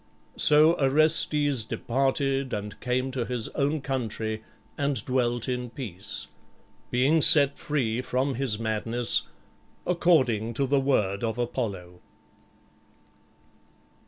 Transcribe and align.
So 0.39 0.73
Orestes 0.79 1.63
departed 1.63 2.53
and 2.53 2.79
came 2.79 3.11
to 3.11 3.23
his 3.23 3.49
own 3.49 3.81
country 3.81 4.41
and 4.75 4.95
dwelt 5.05 5.47
in 5.47 5.69
peace, 5.69 6.25
being 6.89 7.21
set 7.21 7.59
free 7.59 8.01
from 8.01 8.33
his 8.33 8.57
madness, 8.57 9.27
according 9.85 10.55
to 10.55 10.65
the 10.65 10.79
word 10.79 11.23
of 11.23 11.37
Apollo. 11.37 12.01